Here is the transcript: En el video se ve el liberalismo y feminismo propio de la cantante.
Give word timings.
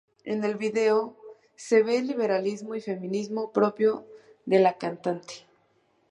En 0.23 0.43
el 0.43 0.55
video 0.55 1.15
se 1.55 1.83
ve 1.83 1.99
el 1.99 2.07
liberalismo 2.07 2.73
y 2.73 2.81
feminismo 2.81 3.51
propio 3.51 4.03
de 4.47 4.57
la 4.57 4.75
cantante. 4.79 5.45